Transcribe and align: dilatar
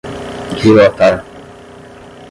dilatar 0.61 1.15